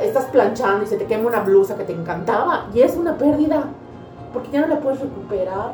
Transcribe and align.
estás 0.00 0.26
planchando 0.26 0.84
y 0.84 0.86
se 0.86 0.96
te 0.96 1.06
quema 1.06 1.26
una 1.26 1.40
blusa 1.40 1.76
que 1.76 1.82
te 1.82 1.92
encantaba 1.92 2.66
y 2.72 2.82
es 2.82 2.96
una 2.96 3.18
pérdida, 3.18 3.64
porque 4.32 4.50
ya 4.52 4.60
no 4.60 4.68
la 4.68 4.78
puedes 4.78 5.00
recuperar. 5.00 5.72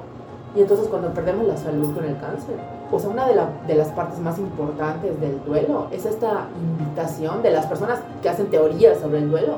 Y 0.56 0.60
entonces 0.62 0.88
cuando 0.88 1.12
perdemos 1.12 1.46
la 1.46 1.58
salud 1.58 1.94
con 1.94 2.04
el 2.06 2.18
cáncer, 2.18 2.54
o 2.90 2.98
sea, 2.98 3.10
una 3.10 3.26
de, 3.26 3.34
la- 3.34 3.50
de 3.66 3.74
las 3.74 3.88
partes 3.88 4.18
más 4.18 4.38
importantes 4.38 5.20
del 5.20 5.44
duelo 5.44 5.88
es 5.92 6.06
esta 6.06 6.46
invitación 6.58 7.42
de 7.42 7.50
las 7.50 7.66
personas 7.66 8.00
que 8.22 8.30
hacen 8.30 8.46
teorías 8.46 8.98
sobre 8.98 9.18
el 9.18 9.30
duelo, 9.30 9.56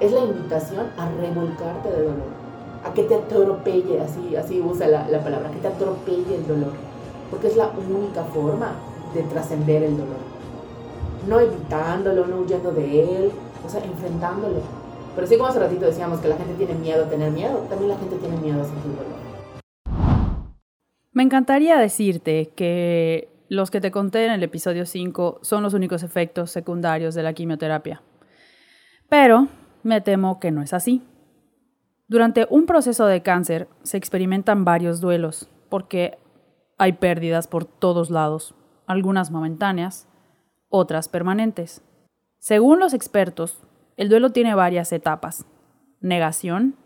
es 0.00 0.12
la 0.12 0.20
invitación 0.20 0.86
a 0.98 1.08
revolcarte 1.18 1.88
de 1.90 2.02
dolor 2.02 2.41
a 2.84 2.92
que 2.92 3.04
te 3.04 3.14
atropelle, 3.14 4.00
así, 4.00 4.36
así 4.36 4.60
usa 4.60 4.88
la, 4.88 5.08
la 5.08 5.22
palabra, 5.22 5.50
que 5.50 5.58
te 5.58 5.68
atropelle 5.68 6.34
el 6.34 6.46
dolor, 6.46 6.72
porque 7.30 7.48
es 7.48 7.56
la 7.56 7.70
única 7.70 8.24
forma 8.24 8.74
de 9.14 9.22
trascender 9.24 9.82
el 9.82 9.96
dolor. 9.96 10.32
No 11.28 11.38
evitándolo, 11.38 12.26
no 12.26 12.40
huyendo 12.40 12.72
de 12.72 13.02
él, 13.02 13.32
o 13.64 13.68
sea, 13.68 13.84
enfrentándolo. 13.84 14.60
Pero 15.14 15.26
sí 15.26 15.36
como 15.36 15.48
hace 15.48 15.60
ratito 15.60 15.84
decíamos 15.84 16.20
que 16.20 16.28
la 16.28 16.36
gente 16.36 16.54
tiene 16.54 16.74
miedo 16.74 17.04
a 17.04 17.08
tener 17.08 17.30
miedo, 17.30 17.58
también 17.68 17.90
la 17.90 17.98
gente 17.98 18.16
tiene 18.16 18.36
miedo 18.38 18.60
a 18.60 18.64
sentir 18.64 18.92
dolor. 18.92 19.22
Me 21.12 21.22
encantaría 21.22 21.76
decirte 21.76 22.52
que 22.56 23.28
los 23.48 23.70
que 23.70 23.82
te 23.82 23.90
conté 23.90 24.24
en 24.24 24.32
el 24.32 24.42
episodio 24.42 24.86
5 24.86 25.40
son 25.42 25.62
los 25.62 25.74
únicos 25.74 26.02
efectos 26.02 26.50
secundarios 26.50 27.14
de 27.14 27.22
la 27.22 27.34
quimioterapia. 27.34 28.02
Pero 29.10 29.48
me 29.82 30.00
temo 30.00 30.40
que 30.40 30.50
no 30.50 30.62
es 30.62 30.72
así. 30.72 31.02
Durante 32.12 32.46
un 32.50 32.66
proceso 32.66 33.06
de 33.06 33.22
cáncer 33.22 33.68
se 33.84 33.96
experimentan 33.96 34.66
varios 34.66 35.00
duelos 35.00 35.48
porque 35.70 36.18
hay 36.76 36.92
pérdidas 36.92 37.48
por 37.48 37.64
todos 37.64 38.10
lados, 38.10 38.54
algunas 38.86 39.30
momentáneas, 39.30 40.06
otras 40.68 41.08
permanentes. 41.08 41.82
Según 42.38 42.80
los 42.80 42.92
expertos, 42.92 43.62
el 43.96 44.10
duelo 44.10 44.28
tiene 44.28 44.54
varias 44.54 44.92
etapas. 44.92 45.46
Negación, 46.02 46.76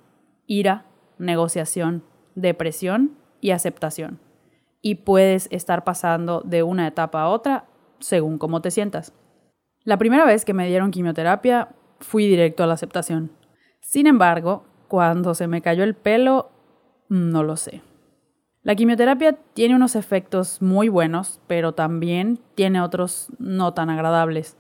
ira, 0.47 0.87
negociación, 1.19 2.05
depresión 2.37 3.19
y 3.41 3.51
aceptación. 3.51 4.21
Y 4.81 4.95
puedes 4.95 5.49
estar 5.51 5.83
pasando 5.83 6.41
de 6.43 6.63
una 6.63 6.87
etapa 6.87 7.23
a 7.23 7.31
otra 7.31 7.65
según 7.99 8.39
cómo 8.39 8.63
te 8.63 8.71
sientas. 8.71 9.13
La 9.83 9.99
primera 9.99 10.25
vez 10.25 10.45
que 10.45 10.55
me 10.55 10.69
dieron 10.69 10.93
quimioterapia 10.93 11.71
fui 11.99 12.29
directo 12.29 12.63
a 12.63 12.69
la 12.69 12.75
aceptación. 12.75 13.33
Sin 13.81 14.07
embargo, 14.07 14.67
cuando 14.89 15.35
se 15.35 15.47
me 15.47 15.63
cayó 15.63 15.85
el 15.85 15.95
pelo, 15.95 16.51
no 17.09 17.43
lo 17.43 17.57
sé. 17.57 17.83
La 18.63 18.75
quimioterapia 18.75 19.39
tiene 19.55 19.77
unos 19.77 19.95
efectos 19.95 20.61
muy 20.61 20.89
buenos, 20.89 21.41
pero 21.47 21.73
también 21.73 22.41
tiene 22.57 22.81
otros 22.81 23.29
no 23.39 23.75
tan 23.75 23.91
agradables. 23.91 24.57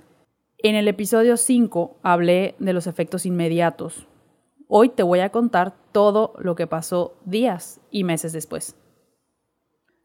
En 0.58 0.74
el 0.76 0.86
episodio 0.88 1.36
5 1.36 1.98
hablé 2.02 2.54
de 2.58 2.72
los 2.72 2.86
efectos 2.86 3.26
inmediatos. 3.26 4.06
Hoy 4.68 4.88
te 4.88 5.02
voy 5.02 5.20
a 5.20 5.30
contar 5.30 5.74
todo 5.92 6.34
lo 6.38 6.54
que 6.54 6.66
pasó 6.66 7.16
días 7.24 7.80
y 7.90 8.04
meses 8.04 8.32
después. 8.32 8.76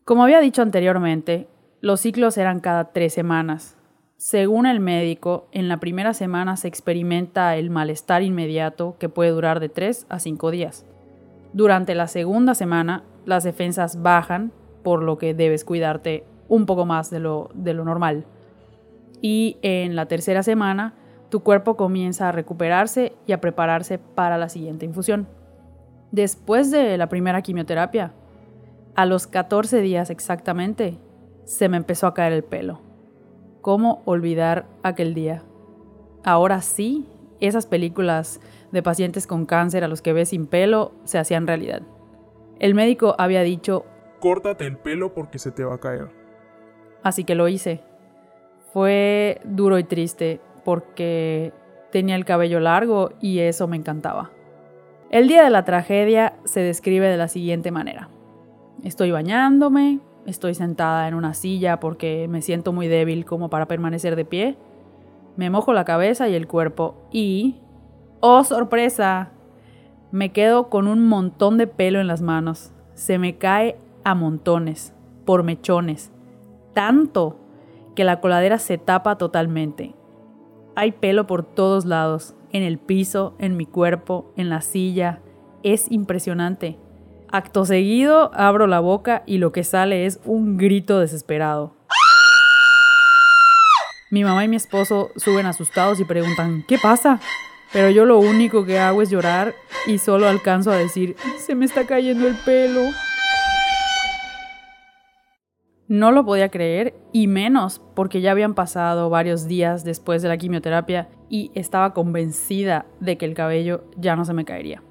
Como 0.03 0.23
había 0.23 0.39
dicho 0.39 0.61
anteriormente, 0.61 1.47
los 1.79 2.01
ciclos 2.01 2.37
eran 2.37 2.59
cada 2.59 2.91
tres 2.91 3.13
semanas. 3.13 3.77
Según 4.23 4.67
el 4.67 4.79
médico, 4.79 5.47
en 5.51 5.67
la 5.67 5.79
primera 5.79 6.13
semana 6.13 6.55
se 6.55 6.67
experimenta 6.67 7.55
el 7.55 7.71
malestar 7.71 8.21
inmediato 8.21 8.95
que 8.99 9.09
puede 9.09 9.31
durar 9.31 9.59
de 9.59 9.67
3 9.67 10.05
a 10.09 10.19
5 10.19 10.51
días. 10.51 10.85
Durante 11.53 11.95
la 11.95 12.05
segunda 12.05 12.53
semana, 12.53 13.03
las 13.25 13.43
defensas 13.43 14.03
bajan, 14.03 14.51
por 14.83 15.01
lo 15.01 15.17
que 15.17 15.33
debes 15.33 15.65
cuidarte 15.65 16.23
un 16.49 16.67
poco 16.67 16.85
más 16.85 17.09
de 17.09 17.19
lo, 17.19 17.49
de 17.55 17.73
lo 17.73 17.83
normal. 17.83 18.27
Y 19.23 19.57
en 19.63 19.95
la 19.95 20.05
tercera 20.05 20.43
semana, 20.43 20.93
tu 21.29 21.39
cuerpo 21.39 21.75
comienza 21.75 22.29
a 22.29 22.31
recuperarse 22.31 23.13
y 23.25 23.31
a 23.31 23.41
prepararse 23.41 23.97
para 23.97 24.37
la 24.37 24.49
siguiente 24.49 24.85
infusión. 24.85 25.27
Después 26.11 26.69
de 26.69 26.95
la 26.99 27.09
primera 27.09 27.41
quimioterapia, 27.41 28.13
a 28.93 29.07
los 29.07 29.25
14 29.25 29.81
días 29.81 30.11
exactamente, 30.11 30.99
se 31.43 31.69
me 31.69 31.77
empezó 31.77 32.05
a 32.05 32.13
caer 32.13 32.33
el 32.33 32.43
pelo. 32.43 32.90
¿Cómo 33.61 34.01
olvidar 34.05 34.65
aquel 34.83 35.13
día? 35.13 35.43
Ahora 36.23 36.61
sí, 36.61 37.07
esas 37.39 37.65
películas 37.67 38.39
de 38.71 38.81
pacientes 38.81 39.27
con 39.27 39.45
cáncer 39.45 39.83
a 39.83 39.87
los 39.87 40.01
que 40.01 40.13
ves 40.13 40.29
sin 40.29 40.47
pelo 40.47 40.93
se 41.03 41.19
hacían 41.19 41.47
realidad. 41.47 41.81
El 42.59 42.73
médico 42.75 43.15
había 43.17 43.41
dicho, 43.41 43.85
Córtate 44.19 44.65
el 44.65 44.77
pelo 44.77 45.13
porque 45.13 45.39
se 45.39 45.51
te 45.51 45.63
va 45.63 45.75
a 45.75 45.79
caer. 45.79 46.09
así 47.03 47.23
que 47.23 47.35
lo 47.35 47.47
hice. 47.47 47.81
Fue 48.71 49.41
duro 49.43 49.79
y 49.79 49.83
triste 49.83 50.39
porque 50.63 51.53
tenía 51.91 52.15
el 52.15 52.25
cabello 52.25 52.59
largo 52.59 53.11
y 53.19 53.39
eso 53.39 53.67
me 53.67 53.77
encantaba. 53.77 54.31
El 55.09 55.27
día 55.27 55.43
de 55.43 55.49
la 55.49 55.65
tragedia 55.65 56.33
se 56.45 56.61
describe 56.61 57.07
de 57.07 57.17
la 57.17 57.27
siguiente 57.27 57.71
manera. 57.71 58.09
Estoy 58.83 59.11
bañándome, 59.11 59.99
estoy 60.25 60.53
sentada 60.55 61.07
en 61.07 61.13
una 61.13 61.33
silla 61.33 61.79
porque 61.79 62.27
me 62.27 62.41
siento 62.41 62.73
muy 62.73 62.87
débil 62.87 63.25
como 63.25 63.49
para 63.49 63.67
permanecer 63.67 64.15
de 64.15 64.25
pie. 64.25 64.57
Me 65.35 65.49
mojo 65.49 65.73
la 65.73 65.85
cabeza 65.85 66.29
y 66.29 66.35
el 66.35 66.47
cuerpo 66.47 66.95
y... 67.11 67.57
¡Oh, 68.19 68.43
sorpresa! 68.43 69.31
Me 70.11 70.31
quedo 70.31 70.69
con 70.69 70.87
un 70.87 71.07
montón 71.07 71.57
de 71.57 71.67
pelo 71.67 71.99
en 71.99 72.07
las 72.07 72.21
manos. 72.21 72.71
Se 72.93 73.17
me 73.17 73.37
cae 73.37 73.77
a 74.03 74.13
montones, 74.13 74.93
por 75.25 75.43
mechones. 75.43 76.11
Tanto 76.73 77.37
que 77.95 78.03
la 78.03 78.19
coladera 78.19 78.59
se 78.59 78.77
tapa 78.77 79.17
totalmente. 79.17 79.95
Hay 80.75 80.91
pelo 80.91 81.27
por 81.27 81.43
todos 81.43 81.85
lados, 81.85 82.35
en 82.51 82.63
el 82.63 82.77
piso, 82.77 83.35
en 83.39 83.57
mi 83.57 83.65
cuerpo, 83.65 84.31
en 84.35 84.49
la 84.49 84.61
silla. 84.61 85.19
Es 85.63 85.91
impresionante. 85.91 86.77
Acto 87.33 87.63
seguido, 87.63 88.29
abro 88.33 88.67
la 88.67 88.81
boca 88.81 89.23
y 89.25 89.37
lo 89.37 89.53
que 89.53 89.63
sale 89.63 90.05
es 90.05 90.19
un 90.25 90.57
grito 90.57 90.99
desesperado. 90.99 91.73
Mi 94.09 94.25
mamá 94.25 94.43
y 94.43 94.49
mi 94.49 94.57
esposo 94.57 95.11
suben 95.15 95.45
asustados 95.45 96.01
y 96.01 96.03
preguntan, 96.03 96.65
¿qué 96.67 96.77
pasa? 96.77 97.21
Pero 97.71 97.89
yo 97.89 98.03
lo 98.03 98.19
único 98.19 98.65
que 98.65 98.79
hago 98.79 99.01
es 99.01 99.09
llorar 99.09 99.55
y 99.87 99.97
solo 99.99 100.27
alcanzo 100.27 100.71
a 100.71 100.75
decir, 100.75 101.15
se 101.37 101.55
me 101.55 101.63
está 101.63 101.87
cayendo 101.87 102.27
el 102.27 102.35
pelo. 102.35 102.81
No 105.87 106.11
lo 106.11 106.25
podía 106.25 106.49
creer 106.49 106.95
y 107.13 107.27
menos 107.27 107.81
porque 107.95 108.19
ya 108.19 108.31
habían 108.31 108.55
pasado 108.55 109.09
varios 109.09 109.47
días 109.47 109.85
después 109.85 110.21
de 110.21 110.27
la 110.27 110.37
quimioterapia 110.37 111.07
y 111.29 111.51
estaba 111.55 111.93
convencida 111.93 112.87
de 112.99 113.17
que 113.17 113.25
el 113.25 113.35
cabello 113.35 113.85
ya 113.95 114.17
no 114.17 114.25
se 114.25 114.33
me 114.33 114.43
caería. 114.43 114.83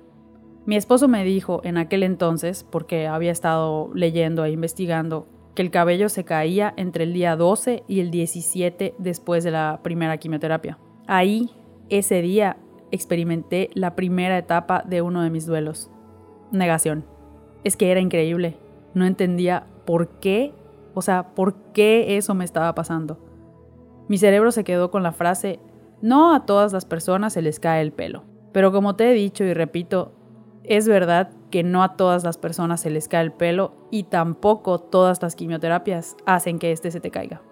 Mi 0.66 0.76
esposo 0.76 1.08
me 1.08 1.24
dijo 1.24 1.60
en 1.64 1.78
aquel 1.78 2.02
entonces, 2.02 2.66
porque 2.70 3.06
había 3.06 3.32
estado 3.32 3.90
leyendo 3.94 4.44
e 4.44 4.50
investigando, 4.50 5.26
que 5.54 5.62
el 5.62 5.70
cabello 5.70 6.08
se 6.08 6.24
caía 6.24 6.72
entre 6.76 7.04
el 7.04 7.12
día 7.12 7.34
12 7.34 7.82
y 7.88 8.00
el 8.00 8.10
17 8.10 8.94
después 8.98 9.42
de 9.42 9.50
la 9.50 9.80
primera 9.82 10.18
quimioterapia. 10.18 10.78
Ahí, 11.06 11.50
ese 11.88 12.22
día, 12.22 12.58
experimenté 12.90 13.70
la 13.74 13.96
primera 13.96 14.38
etapa 14.38 14.82
de 14.86 15.02
uno 15.02 15.22
de 15.22 15.30
mis 15.30 15.46
duelos. 15.46 15.90
Negación. 16.52 17.04
Es 17.64 17.76
que 17.76 17.90
era 17.90 18.00
increíble. 18.00 18.56
No 18.94 19.06
entendía 19.06 19.66
por 19.86 20.20
qué, 20.20 20.52
o 20.94 21.02
sea, 21.02 21.34
por 21.34 21.54
qué 21.72 22.16
eso 22.16 22.34
me 22.34 22.44
estaba 22.44 22.74
pasando. 22.74 23.18
Mi 24.08 24.18
cerebro 24.18 24.52
se 24.52 24.64
quedó 24.64 24.90
con 24.90 25.02
la 25.02 25.12
frase, 25.12 25.60
no 26.02 26.34
a 26.34 26.46
todas 26.46 26.72
las 26.72 26.84
personas 26.84 27.32
se 27.32 27.42
les 27.42 27.60
cae 27.60 27.82
el 27.82 27.92
pelo. 27.92 28.24
Pero 28.52 28.72
como 28.72 28.96
te 28.96 29.10
he 29.10 29.14
dicho 29.14 29.44
y 29.44 29.54
repito, 29.54 30.12
es 30.64 30.88
verdad 30.88 31.30
que 31.50 31.62
no 31.62 31.82
a 31.82 31.96
todas 31.96 32.24
las 32.24 32.38
personas 32.38 32.80
se 32.80 32.90
les 32.90 33.08
cae 33.08 33.24
el 33.24 33.32
pelo 33.32 33.74
y 33.90 34.04
tampoco 34.04 34.78
todas 34.78 35.22
las 35.22 35.34
quimioterapias 35.34 36.16
hacen 36.26 36.58
que 36.58 36.72
este 36.72 36.90
se 36.90 37.00
te 37.00 37.10
caiga. 37.10 37.42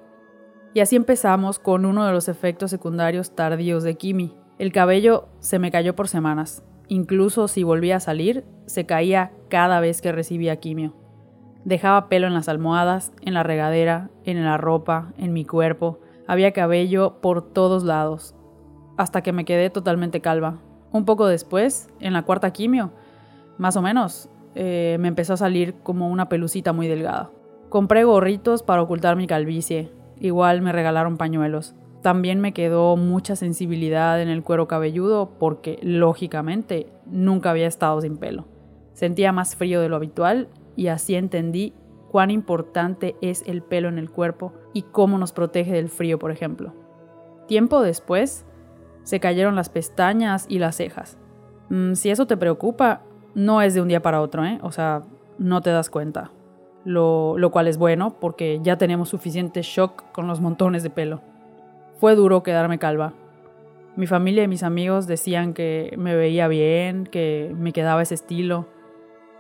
Y 0.74 0.80
así 0.80 0.96
empezamos 0.96 1.58
con 1.58 1.84
uno 1.84 2.06
de 2.06 2.12
los 2.12 2.28
efectos 2.28 2.70
secundarios 2.70 3.34
tardíos 3.34 3.82
de 3.82 3.96
Kimi. 3.96 4.36
El 4.58 4.72
cabello 4.72 5.28
se 5.40 5.58
me 5.58 5.70
cayó 5.70 5.96
por 5.96 6.08
semanas. 6.08 6.62
Incluso 6.88 7.48
si 7.48 7.62
volvía 7.62 7.96
a 7.96 8.00
salir, 8.00 8.44
se 8.66 8.86
caía 8.86 9.32
cada 9.48 9.80
vez 9.80 10.00
que 10.00 10.12
recibía 10.12 10.56
quimio. 10.56 10.94
Dejaba 11.64 12.08
pelo 12.08 12.26
en 12.26 12.34
las 12.34 12.48
almohadas, 12.48 13.12
en 13.22 13.34
la 13.34 13.42
regadera, 13.42 14.10
en 14.24 14.44
la 14.44 14.56
ropa, 14.56 15.12
en 15.18 15.32
mi 15.32 15.44
cuerpo. 15.44 16.00
Había 16.26 16.52
cabello 16.52 17.20
por 17.20 17.42
todos 17.42 17.84
lados, 17.84 18.34
hasta 18.96 19.22
que 19.22 19.32
me 19.32 19.44
quedé 19.44 19.70
totalmente 19.70 20.20
calva. 20.20 20.60
Un 20.92 21.04
poco 21.04 21.26
después, 21.26 21.88
en 22.00 22.12
la 22.12 22.22
cuarta 22.22 22.52
quimio, 22.52 22.92
más 23.58 23.76
o 23.76 23.82
menos, 23.82 24.28
eh, 24.54 24.96
me 25.00 25.08
empezó 25.08 25.34
a 25.34 25.36
salir 25.36 25.74
como 25.82 26.08
una 26.08 26.28
pelucita 26.28 26.72
muy 26.72 26.88
delgada. 26.88 27.30
Compré 27.68 28.04
gorritos 28.04 28.62
para 28.62 28.82
ocultar 28.82 29.16
mi 29.16 29.26
calvicie. 29.26 29.92
Igual 30.20 30.62
me 30.62 30.72
regalaron 30.72 31.16
pañuelos. 31.16 31.74
También 32.02 32.40
me 32.40 32.54
quedó 32.54 32.96
mucha 32.96 33.36
sensibilidad 33.36 34.22
en 34.22 34.28
el 34.28 34.42
cuero 34.42 34.68
cabelludo 34.68 35.30
porque, 35.38 35.78
lógicamente, 35.82 36.86
nunca 37.06 37.50
había 37.50 37.66
estado 37.66 38.00
sin 38.00 38.16
pelo. 38.16 38.46
Sentía 38.94 39.32
más 39.32 39.56
frío 39.56 39.80
de 39.80 39.88
lo 39.88 39.96
habitual 39.96 40.48
y 40.76 40.86
así 40.88 41.14
entendí 41.14 41.74
cuán 42.10 42.30
importante 42.30 43.16
es 43.20 43.42
el 43.46 43.62
pelo 43.62 43.88
en 43.88 43.98
el 43.98 44.10
cuerpo 44.10 44.54
y 44.72 44.82
cómo 44.82 45.18
nos 45.18 45.32
protege 45.32 45.72
del 45.72 45.88
frío, 45.88 46.18
por 46.18 46.30
ejemplo. 46.30 46.72
Tiempo 47.46 47.82
después, 47.82 48.44
se 49.08 49.20
cayeron 49.20 49.56
las 49.56 49.70
pestañas 49.70 50.44
y 50.50 50.58
las 50.58 50.76
cejas. 50.76 51.16
Mm, 51.70 51.94
si 51.94 52.10
eso 52.10 52.26
te 52.26 52.36
preocupa, 52.36 53.00
no 53.34 53.62
es 53.62 53.72
de 53.72 53.80
un 53.80 53.88
día 53.88 54.02
para 54.02 54.20
otro, 54.20 54.44
¿eh? 54.44 54.58
O 54.60 54.70
sea, 54.70 55.00
no 55.38 55.62
te 55.62 55.70
das 55.70 55.88
cuenta. 55.88 56.30
Lo, 56.84 57.38
lo 57.38 57.50
cual 57.50 57.68
es 57.68 57.78
bueno 57.78 58.20
porque 58.20 58.60
ya 58.62 58.76
tenemos 58.76 59.08
suficiente 59.08 59.62
shock 59.62 60.12
con 60.12 60.26
los 60.26 60.42
montones 60.42 60.82
de 60.82 60.90
pelo. 60.90 61.22
Fue 61.98 62.16
duro 62.16 62.42
quedarme 62.42 62.78
calva. 62.78 63.14
Mi 63.96 64.06
familia 64.06 64.42
y 64.42 64.48
mis 64.48 64.62
amigos 64.62 65.06
decían 65.06 65.54
que 65.54 65.94
me 65.96 66.14
veía 66.14 66.46
bien, 66.46 67.06
que 67.06 67.54
me 67.58 67.72
quedaba 67.72 68.02
ese 68.02 68.12
estilo. 68.14 68.66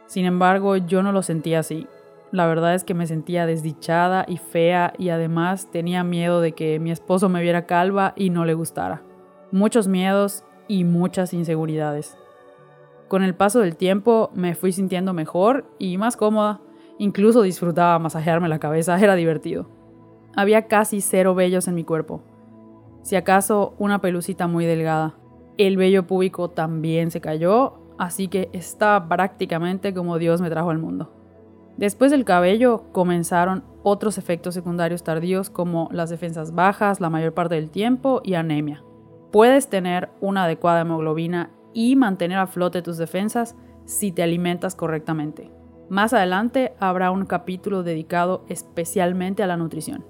Sin 0.06 0.24
embargo, 0.24 0.78
yo 0.78 1.02
no 1.02 1.12
lo 1.12 1.20
sentía 1.20 1.58
así. 1.58 1.86
La 2.32 2.46
verdad 2.46 2.74
es 2.74 2.84
que 2.84 2.94
me 2.94 3.06
sentía 3.06 3.44
desdichada 3.44 4.24
y 4.26 4.38
fea 4.38 4.94
y 4.96 5.10
además 5.10 5.70
tenía 5.70 6.04
miedo 6.04 6.40
de 6.40 6.52
que 6.52 6.80
mi 6.80 6.90
esposo 6.90 7.28
me 7.28 7.42
viera 7.42 7.66
calva 7.66 8.14
y 8.16 8.30
no 8.30 8.46
le 8.46 8.54
gustara. 8.54 9.02
Muchos 9.52 9.88
miedos 9.88 10.44
y 10.66 10.84
muchas 10.84 11.32
inseguridades. 11.32 12.16
Con 13.08 13.22
el 13.22 13.34
paso 13.34 13.60
del 13.60 13.76
tiempo 13.76 14.30
me 14.34 14.54
fui 14.54 14.72
sintiendo 14.72 15.12
mejor 15.12 15.64
y 15.78 15.96
más 15.98 16.16
cómoda. 16.16 16.60
Incluso 16.98 17.42
disfrutaba 17.42 17.98
masajearme 17.98 18.48
la 18.48 18.58
cabeza, 18.58 18.98
era 19.02 19.14
divertido. 19.14 19.68
Había 20.36 20.66
casi 20.66 21.00
cero 21.00 21.34
vellos 21.34 21.68
en 21.68 21.74
mi 21.74 21.84
cuerpo 21.84 22.22
si 23.08 23.16
acaso 23.16 23.74
una 23.78 24.02
pelucita 24.02 24.46
muy 24.46 24.66
delgada. 24.66 25.14
El 25.56 25.78
vello 25.78 26.06
púbico 26.06 26.50
también 26.50 27.10
se 27.10 27.22
cayó, 27.22 27.80
así 27.98 28.28
que 28.28 28.50
estaba 28.52 29.08
prácticamente 29.08 29.94
como 29.94 30.18
Dios 30.18 30.42
me 30.42 30.50
trajo 30.50 30.68
al 30.68 30.78
mundo. 30.78 31.10
Después 31.78 32.10
del 32.10 32.26
cabello 32.26 32.84
comenzaron 32.92 33.64
otros 33.82 34.18
efectos 34.18 34.52
secundarios 34.52 35.04
tardíos 35.04 35.48
como 35.48 35.88
las 35.90 36.10
defensas 36.10 36.54
bajas 36.54 37.00
la 37.00 37.08
mayor 37.08 37.32
parte 37.32 37.54
del 37.54 37.70
tiempo 37.70 38.20
y 38.24 38.34
anemia. 38.34 38.84
Puedes 39.30 39.68
tener 39.68 40.08
una 40.20 40.44
adecuada 40.44 40.80
hemoglobina 40.80 41.50
y 41.74 41.96
mantener 41.96 42.38
a 42.38 42.46
flote 42.46 42.82
tus 42.82 42.96
defensas 42.96 43.56
si 43.84 44.10
te 44.12 44.22
alimentas 44.22 44.74
correctamente. 44.74 45.50
Más 45.90 46.12
adelante 46.12 46.74
habrá 46.80 47.10
un 47.10 47.26
capítulo 47.26 47.82
dedicado 47.82 48.44
especialmente 48.48 49.42
a 49.42 49.46
la 49.46 49.56
nutrición. 49.56 50.04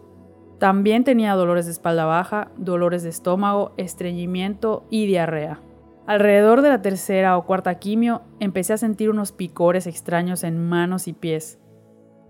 También 0.58 1.04
tenía 1.04 1.34
dolores 1.34 1.66
de 1.66 1.72
espalda 1.72 2.04
baja, 2.04 2.50
dolores 2.56 3.04
de 3.04 3.10
estómago, 3.10 3.74
estreñimiento 3.76 4.86
y 4.90 5.06
diarrea. 5.06 5.60
Alrededor 6.06 6.62
de 6.62 6.70
la 6.70 6.82
tercera 6.82 7.36
o 7.36 7.44
cuarta 7.44 7.78
quimio 7.78 8.22
empecé 8.40 8.72
a 8.72 8.78
sentir 8.78 9.10
unos 9.10 9.30
picores 9.30 9.86
extraños 9.86 10.42
en 10.42 10.58
manos 10.58 11.06
y 11.06 11.12
pies. 11.12 11.60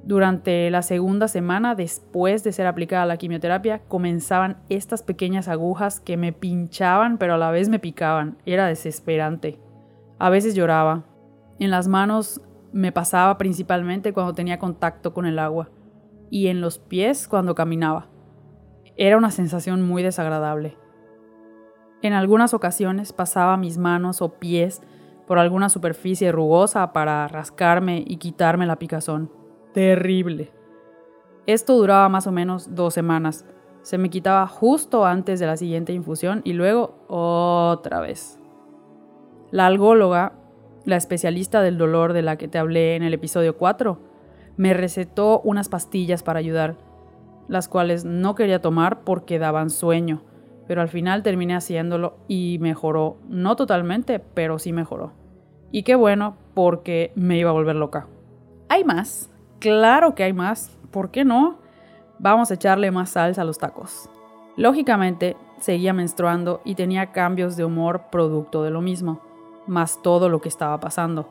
Durante 0.04 0.70
la 0.70 0.82
segunda 0.82 1.28
semana 1.28 1.74
después 1.74 2.42
de 2.44 2.52
ser 2.52 2.66
aplicada 2.66 3.04
la 3.04 3.16
quimioterapia 3.16 3.80
comenzaban 3.88 4.58
estas 4.68 5.02
pequeñas 5.02 5.48
agujas 5.48 6.00
que 6.00 6.16
me 6.16 6.32
pinchaban 6.32 7.18
pero 7.18 7.34
a 7.34 7.38
la 7.38 7.50
vez 7.50 7.68
me 7.68 7.78
picaban. 7.78 8.38
Era 8.46 8.66
desesperante. 8.66 9.58
A 10.18 10.30
veces 10.30 10.54
lloraba. 10.54 11.04
En 11.58 11.70
las 11.70 11.88
manos 11.88 12.40
me 12.72 12.92
pasaba 12.92 13.38
principalmente 13.38 14.12
cuando 14.12 14.34
tenía 14.34 14.58
contacto 14.58 15.12
con 15.12 15.26
el 15.26 15.38
agua 15.38 15.70
y 16.30 16.48
en 16.48 16.60
los 16.60 16.78
pies 16.78 17.28
cuando 17.28 17.54
caminaba. 17.54 18.08
Era 18.96 19.16
una 19.16 19.30
sensación 19.30 19.82
muy 19.82 20.02
desagradable. 20.02 20.76
En 22.02 22.12
algunas 22.12 22.54
ocasiones 22.54 23.12
pasaba 23.12 23.56
mis 23.56 23.78
manos 23.78 24.22
o 24.22 24.38
pies 24.38 24.82
por 25.26 25.38
alguna 25.38 25.68
superficie 25.68 26.32
rugosa 26.32 26.92
para 26.92 27.26
rascarme 27.28 28.04
y 28.06 28.16
quitarme 28.16 28.66
la 28.66 28.76
picazón. 28.76 29.30
Terrible. 29.72 30.50
Esto 31.46 31.76
duraba 31.76 32.08
más 32.08 32.26
o 32.26 32.32
menos 32.32 32.74
dos 32.74 32.94
semanas. 32.94 33.46
Se 33.82 33.98
me 33.98 34.10
quitaba 34.10 34.46
justo 34.46 35.06
antes 35.06 35.40
de 35.40 35.46
la 35.46 35.56
siguiente 35.56 35.92
infusión 35.92 36.42
y 36.44 36.52
luego 36.52 37.04
otra 37.08 38.00
vez. 38.00 38.38
La 39.50 39.66
algóloga, 39.66 40.32
la 40.84 40.96
especialista 40.96 41.62
del 41.62 41.78
dolor 41.78 42.12
de 42.12 42.22
la 42.22 42.36
que 42.36 42.48
te 42.48 42.58
hablé 42.58 42.96
en 42.96 43.02
el 43.02 43.14
episodio 43.14 43.56
4, 43.56 43.98
me 44.56 44.74
recetó 44.74 45.40
unas 45.40 45.68
pastillas 45.68 46.22
para 46.22 46.40
ayudar 46.40 46.76
las 47.48 47.66
cuales 47.66 48.04
no 48.04 48.34
quería 48.34 48.60
tomar 48.60 49.04
porque 49.04 49.38
daban 49.38 49.70
sueño, 49.70 50.22
pero 50.66 50.82
al 50.82 50.88
final 50.88 51.22
terminé 51.22 51.56
haciéndolo 51.56 52.18
y 52.28 52.58
mejoró, 52.60 53.16
no 53.28 53.56
totalmente, 53.56 54.20
pero 54.20 54.58
sí 54.58 54.72
mejoró. 54.72 55.12
Y 55.72 55.82
qué 55.82 55.94
bueno, 55.94 56.36
porque 56.54 57.12
me 57.14 57.38
iba 57.38 57.50
a 57.50 57.54
volver 57.54 57.76
loca. 57.76 58.06
¿Hay 58.68 58.84
más? 58.84 59.30
Claro 59.60 60.14
que 60.14 60.22
hay 60.22 60.32
más. 60.32 60.76
¿Por 60.90 61.10
qué 61.10 61.24
no? 61.24 61.58
Vamos 62.18 62.50
a 62.50 62.54
echarle 62.54 62.90
más 62.90 63.10
salsa 63.10 63.42
a 63.42 63.44
los 63.44 63.58
tacos. 63.58 64.08
Lógicamente, 64.56 65.36
seguía 65.60 65.92
menstruando 65.92 66.60
y 66.64 66.74
tenía 66.74 67.12
cambios 67.12 67.56
de 67.56 67.64
humor 67.64 68.02
producto 68.10 68.62
de 68.62 68.70
lo 68.70 68.80
mismo, 68.80 69.20
más 69.66 70.00
todo 70.02 70.28
lo 70.28 70.40
que 70.40 70.48
estaba 70.48 70.78
pasando. 70.80 71.28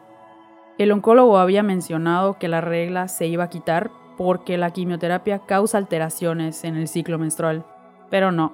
El 0.78 0.92
oncólogo 0.92 1.38
había 1.38 1.64
mencionado 1.64 2.38
que 2.38 2.48
la 2.48 2.62
regla 2.62 3.08
se 3.08 3.28
iba 3.28 3.46
a 3.46 3.50
quitar 3.50 3.92
porque 4.18 4.58
la 4.58 4.72
quimioterapia 4.72 5.40
causa 5.40 5.78
alteraciones 5.78 6.64
en 6.64 6.76
el 6.76 6.88
ciclo 6.88 7.18
menstrual. 7.18 7.66
Pero 8.10 8.32
no, 8.32 8.54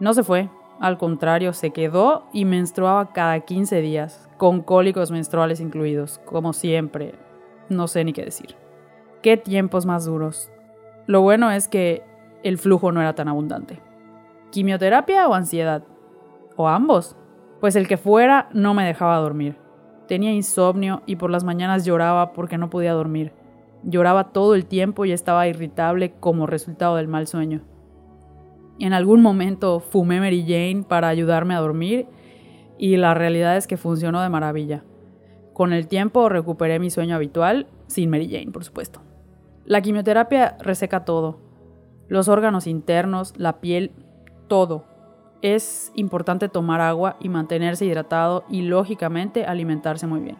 no 0.00 0.14
se 0.14 0.22
fue. 0.22 0.48
Al 0.80 0.98
contrario, 0.98 1.52
se 1.52 1.70
quedó 1.70 2.24
y 2.32 2.44
menstruaba 2.44 3.12
cada 3.12 3.38
15 3.40 3.80
días, 3.80 4.28
con 4.36 4.62
cólicos 4.62 5.10
menstruales 5.10 5.60
incluidos, 5.60 6.18
como 6.24 6.52
siempre. 6.52 7.14
No 7.68 7.86
sé 7.86 8.04
ni 8.04 8.12
qué 8.12 8.24
decir. 8.24 8.61
Qué 9.22 9.36
tiempos 9.36 9.86
más 9.86 10.04
duros. 10.04 10.50
Lo 11.06 11.20
bueno 11.20 11.52
es 11.52 11.68
que 11.68 12.02
el 12.42 12.58
flujo 12.58 12.90
no 12.90 13.00
era 13.00 13.14
tan 13.14 13.28
abundante. 13.28 13.80
¿Quimioterapia 14.50 15.28
o 15.28 15.34
ansiedad? 15.34 15.84
¿O 16.56 16.68
ambos? 16.68 17.16
Pues 17.60 17.76
el 17.76 17.86
que 17.86 17.98
fuera 17.98 18.48
no 18.52 18.74
me 18.74 18.84
dejaba 18.84 19.18
dormir. 19.18 19.56
Tenía 20.08 20.32
insomnio 20.32 21.02
y 21.06 21.14
por 21.14 21.30
las 21.30 21.44
mañanas 21.44 21.84
lloraba 21.84 22.32
porque 22.32 22.58
no 22.58 22.68
podía 22.68 22.94
dormir. 22.94 23.32
Lloraba 23.84 24.32
todo 24.32 24.56
el 24.56 24.66
tiempo 24.66 25.04
y 25.04 25.12
estaba 25.12 25.46
irritable 25.46 26.14
como 26.18 26.48
resultado 26.48 26.96
del 26.96 27.06
mal 27.06 27.28
sueño. 27.28 27.62
En 28.80 28.92
algún 28.92 29.22
momento 29.22 29.78
fumé 29.78 30.18
Mary 30.18 30.42
Jane 30.42 30.84
para 30.88 31.06
ayudarme 31.06 31.54
a 31.54 31.60
dormir 31.60 32.08
y 32.76 32.96
la 32.96 33.14
realidad 33.14 33.56
es 33.56 33.68
que 33.68 33.76
funcionó 33.76 34.20
de 34.20 34.28
maravilla. 34.30 34.82
Con 35.52 35.72
el 35.72 35.86
tiempo 35.86 36.28
recuperé 36.28 36.80
mi 36.80 36.90
sueño 36.90 37.14
habitual, 37.14 37.68
sin 37.86 38.10
Mary 38.10 38.28
Jane, 38.28 38.50
por 38.50 38.64
supuesto. 38.64 39.00
La 39.64 39.80
quimioterapia 39.80 40.56
reseca 40.60 41.04
todo. 41.04 41.38
Los 42.08 42.28
órganos 42.28 42.66
internos, 42.66 43.32
la 43.36 43.60
piel, 43.60 43.92
todo. 44.48 44.84
Es 45.40 45.92
importante 45.94 46.48
tomar 46.48 46.80
agua 46.80 47.16
y 47.20 47.28
mantenerse 47.28 47.84
hidratado 47.84 48.44
y 48.48 48.62
lógicamente 48.62 49.44
alimentarse 49.44 50.06
muy 50.06 50.20
bien. 50.20 50.36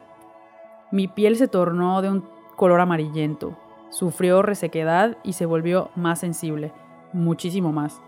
Mi 0.91 1.09
piel 1.09 1.37
se 1.37 1.49
tornó 1.49 2.03
de 2.03 2.11
un 2.11 2.25
color 2.57 2.81
amarillento. 2.81 3.57
Sufrió 3.91 4.43
resequedad 4.43 5.17
y 5.23 5.35
se 5.35 5.47
volvió 5.47 5.91
más 5.95 6.19
sensible, 6.19 6.73
muchísimo 7.13 7.73
más. 7.73 8.01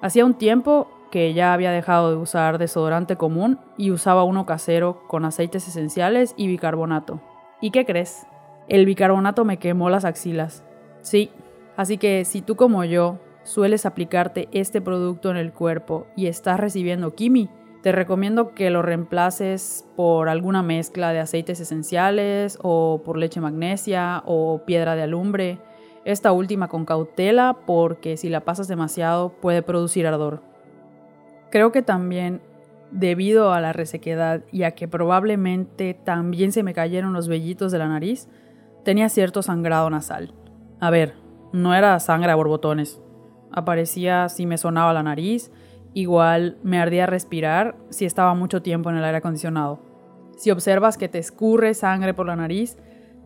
Hacía 0.00 0.24
un 0.24 0.34
tiempo 0.34 0.88
que 1.10 1.32
ya 1.34 1.52
había 1.52 1.70
dejado 1.70 2.10
de 2.10 2.16
usar 2.16 2.58
desodorante 2.58 3.16
común 3.16 3.58
y 3.76 3.90
usaba 3.90 4.24
uno 4.24 4.46
casero 4.46 5.06
con 5.06 5.24
aceites 5.24 5.68
esenciales 5.68 6.34
y 6.36 6.48
bicarbonato. 6.48 7.20
¿Y 7.60 7.70
qué 7.70 7.84
crees? 7.84 8.26
El 8.68 8.86
bicarbonato 8.86 9.44
me 9.44 9.58
quemó 9.58 9.90
las 9.90 10.04
axilas. 10.04 10.64
Sí, 11.02 11.30
así 11.76 11.98
que 11.98 12.24
si 12.24 12.40
tú 12.40 12.56
como 12.56 12.84
yo 12.84 13.18
sueles 13.42 13.84
aplicarte 13.84 14.48
este 14.52 14.80
producto 14.80 15.30
en 15.30 15.36
el 15.36 15.52
cuerpo 15.52 16.06
y 16.16 16.26
estás 16.26 16.58
recibiendo 16.58 17.14
quimi, 17.14 17.50
te 17.82 17.92
recomiendo 17.92 18.54
que 18.54 18.70
lo 18.70 18.80
reemplaces 18.80 19.86
por 19.94 20.30
alguna 20.30 20.62
mezcla 20.62 21.12
de 21.12 21.20
aceites 21.20 21.60
esenciales 21.60 22.58
o 22.62 23.02
por 23.04 23.18
leche 23.18 23.42
magnesia 23.42 24.22
o 24.24 24.62
piedra 24.64 24.96
de 24.96 25.02
alumbre. 25.02 25.58
Esta 26.06 26.32
última 26.32 26.68
con 26.68 26.86
cautela 26.86 27.58
porque 27.66 28.16
si 28.16 28.30
la 28.30 28.40
pasas 28.40 28.68
demasiado 28.68 29.34
puede 29.42 29.60
producir 29.60 30.06
ardor. 30.06 30.40
Creo 31.50 31.72
que 31.72 31.82
también 31.82 32.40
debido 32.90 33.52
a 33.52 33.60
la 33.60 33.74
resequedad 33.74 34.42
y 34.50 34.62
a 34.62 34.70
que 34.70 34.88
probablemente 34.88 35.92
también 35.92 36.52
se 36.52 36.62
me 36.62 36.72
cayeron 36.72 37.12
los 37.12 37.28
vellitos 37.28 37.70
de 37.70 37.78
la 37.78 37.88
nariz, 37.88 38.28
tenía 38.84 39.08
cierto 39.08 39.42
sangrado 39.42 39.90
nasal. 39.90 40.32
A 40.80 40.90
ver, 40.90 41.14
no 41.52 41.74
era 41.74 41.98
sangre 42.00 42.30
a 42.30 42.36
borbotones. 42.36 43.00
Aparecía 43.50 44.28
si 44.28 44.46
me 44.46 44.58
sonaba 44.58 44.92
la 44.92 45.02
nariz, 45.02 45.50
igual 45.94 46.58
me 46.62 46.78
ardía 46.78 47.06
respirar 47.06 47.76
si 47.90 48.04
estaba 48.04 48.34
mucho 48.34 48.62
tiempo 48.62 48.90
en 48.90 48.96
el 48.96 49.04
aire 49.04 49.18
acondicionado. 49.18 49.80
Si 50.36 50.50
observas 50.50 50.98
que 50.98 51.08
te 51.08 51.18
escurre 51.18 51.74
sangre 51.74 52.14
por 52.14 52.26
la 52.26 52.36
nariz, 52.36 52.76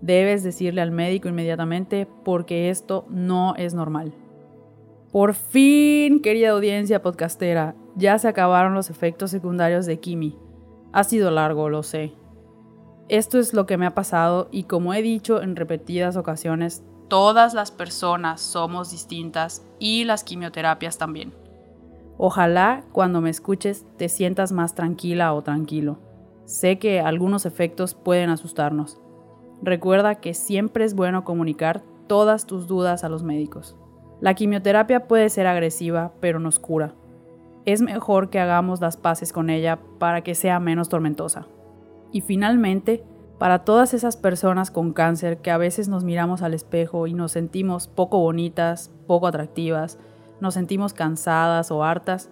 debes 0.01 0.43
decirle 0.45 0.81
al 0.81 0.91
médico 0.91 1.29
inmediatamente 1.29 2.07
porque 2.25 2.71
esto 2.71 3.07
no 3.09 3.55
es 3.57 3.75
normal. 3.75 4.13
Por 5.11 5.33
fin, 5.33 6.21
querida 6.21 6.51
audiencia 6.51 7.03
podcastera, 7.03 7.75
ya 7.97 8.19
se 8.19 8.29
acabaron 8.29 8.75
los 8.75 8.91
efectos 8.91 9.31
secundarios 9.31 9.87
de 9.87 9.99
Kimi. 9.99 10.39
Ha 10.93 11.03
sido 11.05 11.31
largo, 11.31 11.71
lo 11.71 11.83
sé. 11.83 12.13
Esto 13.09 13.39
es 13.39 13.55
lo 13.55 13.65
que 13.65 13.79
me 13.79 13.87
ha 13.87 13.95
pasado 13.95 14.49
y 14.51 14.65
como 14.65 14.93
he 14.93 15.01
dicho 15.01 15.41
en 15.41 15.57
repetidas 15.57 16.19
ocasiones, 16.19 16.83
todas 17.09 17.55
las 17.55 17.71
personas 17.71 18.43
somos 18.43 18.91
distintas 18.91 19.65
y 19.79 20.05
las 20.05 20.25
quimioterapias 20.25 20.99
también. 20.99 21.33
Ojalá 22.19 22.85
cuando 22.93 23.23
me 23.23 23.31
escuches 23.31 23.87
te 23.97 24.11
sientas 24.11 24.53
más 24.53 24.75
tranquila 24.75 25.33
o 25.33 25.41
tranquilo. 25.43 25.99
Sé 26.45 26.79
que 26.79 27.01
algunos 27.01 27.47
efectos 27.47 27.95
pueden 27.95 28.29
asustarnos. 28.29 29.01
Recuerda 29.63 30.17
que 30.17 30.35
siempre 30.35 30.85
es 30.85 30.95
bueno 30.95 31.25
comunicar 31.25 31.83
todas 32.09 32.45
tus 32.45 32.67
dudas 32.67 33.05
a 33.05 33.09
los 33.09 33.23
médicos. 33.23 33.75
La 34.21 34.35
quimioterapia 34.35 35.09
puede 35.09 35.31
ser 35.31 35.47
agresiva, 35.47 36.13
pero 36.21 36.41
nos 36.41 36.59
cura. 36.59 36.95
Es 37.65 37.81
mejor 37.81 38.29
que 38.29 38.39
hagamos 38.39 38.83
las 38.83 38.99
paces 38.99 39.33
con 39.33 39.49
ella 39.49 39.79
para 39.99 40.23
que 40.23 40.35
sea 40.35 40.61
menos 40.61 40.91
tormentosa. 40.91 41.47
Y 42.13 42.23
finalmente, 42.23 43.05
para 43.39 43.65
todas 43.65 43.95
esas 43.95 44.17
personas 44.17 44.71
con 44.71 44.93
cáncer 44.93 45.39
que 45.39 45.51
a 45.51 45.59
veces 45.59 45.89
nos 45.89 46.05
miramos 46.05 46.43
al 46.43 46.55
espejo 46.55 47.07
y 47.07 47.15
nos 47.15 47.33
sentimos 47.33 47.89
poco 47.89 48.19
bonitas, 48.19 48.91
poco 49.07 49.27
atractivas, 49.27 49.99
nos 50.41 50.55
sentimos 50.55 50.93
cansadas 50.93 51.71
o 51.71 51.85
hartas, 51.85 52.31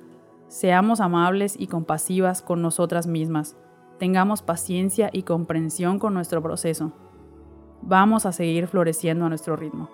seamos 0.49 1.01
amables 1.01 1.57
y 1.59 1.67
compasivas 1.67 2.43
con 2.43 2.63
nosotras 2.63 3.07
mismas. 3.07 3.57
Tengamos 3.99 4.43
paciencia 4.43 5.11
y 5.13 5.23
comprensión 5.23 5.99
con 5.99 6.15
nuestro 6.15 6.43
proceso. 6.43 6.93
Vamos 7.83 8.27
a 8.27 8.33
seguir 8.33 8.67
floreciendo 8.67 9.27
a 9.27 9.29
nuestro 9.29 9.57
ritmo 9.57 9.89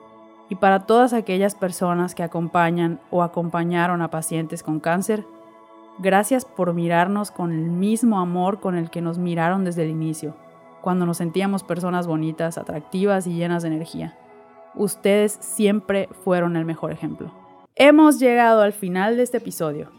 y 0.53 0.57
para 0.57 0.81
todas 0.81 1.15
aquellas 1.15 1.55
personas 1.55 2.15
que 2.15 2.23
acompañan 2.23 3.01
o 3.11 3.23
acompañaron 3.23 4.03
a 4.03 4.11
pacientes 4.11 4.63
con 4.63 4.81
cáncer, 4.81 5.25
gracias 5.99 6.45
por 6.45 6.75
mirarnos 6.75 7.31
con 7.31 7.53
el 7.53 7.71
mismo 7.71 8.21
amor 8.21 8.61
con 8.61 8.77
el 8.77 8.91
que 8.91 9.01
nos 9.01 9.19
miraron 9.19 9.65
desde 9.65 9.85
el 9.85 9.91
inicio, 9.91 10.35
cuando 10.81 11.07
nos 11.07 11.19
sentíamos 11.19 11.63
personas 11.63 12.07
bonitas, 12.07 12.59
atractivas 12.59 13.27
y 13.27 13.35
llenas 13.35 13.63
de 13.63 13.69
energía. 13.69 14.17
Ustedes 14.75 15.39
siempre 15.41 16.09
fueron 16.25 16.57
el 16.57 16.65
mejor 16.65 16.93
ejemplo. 16.93 17.33
Hemos 17.77 18.19
llegado 18.19 18.63
al 18.63 18.73
final 18.73 19.17
de 19.17 19.23
este 19.23 19.39
episodio. 19.39 19.91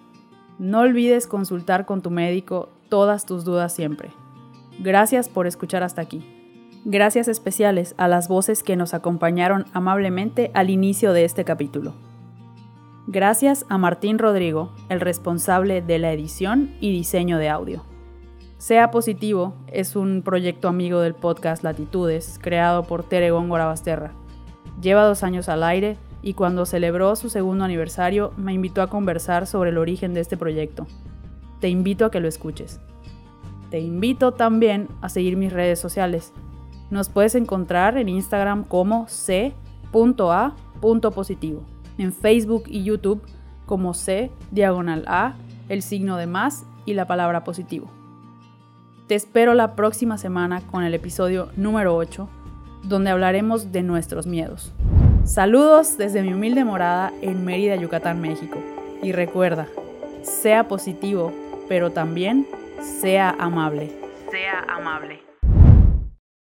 No 0.60 0.82
olvides 0.82 1.28
consultar 1.28 1.86
con 1.86 2.02
tu 2.02 2.12
médico 2.12 2.70
todas 2.90 3.26
tus 3.26 3.46
dudas 3.46 3.74
siempre. 3.74 4.12
Gracias 4.80 5.30
por 5.30 5.48
escuchar 5.48 5.84
hasta 5.84 6.02
aquí. 6.02 6.24
Gracias 6.86 7.28
especiales 7.28 7.96
a 7.98 8.08
las 8.08 8.28
voces 8.28 8.62
que 8.62 8.76
nos 8.76 8.94
acompañaron 8.94 9.66
amablemente 9.74 10.52
al 10.54 10.70
inicio 10.70 11.14
de 11.14 11.24
este 11.26 11.46
capítulo. 11.46 11.94
Gracias 13.07 13.65
a 13.69 13.77
Martín 13.77 14.17
Rodrigo, 14.17 14.72
el 14.89 15.01
responsable 15.01 15.81
de 15.81 16.00
la 16.00 16.12
edición 16.12 16.75
y 16.79 16.91
diseño 16.91 17.38
de 17.38 17.50
audio. 17.50 17.83
Sea 18.57 18.91
Positivo 18.91 19.55
es 19.67 19.95
un 19.95 20.22
proyecto 20.24 20.67
amigo 20.67 21.01
del 21.01 21.13
podcast 21.13 21.63
Latitudes, 21.63 22.39
creado 22.41 22.83
por 22.83 23.03
Tere 23.03 23.31
Góngora 23.31 23.65
Basterra. 23.65 24.13
Lleva 24.81 25.05
dos 25.05 25.24
años 25.24 25.50
al 25.50 25.63
aire 25.63 25.98
y 26.22 26.33
cuando 26.33 26.65
celebró 26.65 27.15
su 27.15 27.29
segundo 27.29 27.65
aniversario 27.65 28.31
me 28.38 28.53
invitó 28.53 28.81
a 28.81 28.88
conversar 28.88 29.48
sobre 29.48 29.72
el 29.72 29.77
origen 29.77 30.13
de 30.13 30.22
este 30.22 30.38
proyecto. 30.38 30.88
Te 31.60 31.69
invito 31.69 32.05
a 32.05 32.12
que 32.12 32.22
lo 32.22 32.27
escuches. 32.27 32.79
Te 33.69 33.79
invito 33.79 34.33
también 34.33 34.88
a 35.01 35.10
seguir 35.10 35.36
mis 35.36 35.51
redes 35.51 35.79
sociales 35.79 36.33
nos 36.93 37.10
puedes 37.10 37.36
encontrar 37.36 37.98
en 37.98 38.07
Instagram 38.07 38.63
como 38.63 39.07
c.a.positivo, 39.07 39.53
en 41.98 42.14
Facebook 42.14 42.64
y 42.68 42.84
YouTube 42.84 43.22
como 43.66 43.94
c 43.94 44.32
diagonal 44.52 45.06
a, 45.08 45.36
el 45.70 45.82
signo 45.82 46.18
de 46.18 46.28
más 46.28 46.66
y 46.86 46.94
la 46.94 47.08
palabra 47.08 47.44
positivo. 47.44 47.90
Te 49.08 49.16
espero 49.16 49.54
la 49.54 49.76
próxima 49.76 50.18
semana 50.18 50.62
con 50.62 50.84
el 50.84 50.94
episodio 50.94 51.50
número 51.56 51.96
8, 51.96 52.30
donde 52.84 53.10
hablaremos 53.10 53.72
de 53.72 53.84
nuestros 53.84 54.28
miedos. 54.28 54.74
Saludos 55.26 55.98
desde 55.98 56.22
mi 56.22 56.34
humilde 56.34 56.66
morada 56.66 57.14
en 57.22 57.46
Mérida, 57.46 57.76
Yucatán, 57.76 58.22
México. 58.22 58.60
Y 59.02 59.12
recuerda, 59.12 59.68
sea 60.22 60.68
positivo, 60.68 61.34
pero 61.68 61.92
también 61.92 62.46
sea 63.02 63.36
amable. 63.40 63.92
Sea 64.32 64.66
amable. 64.68 65.23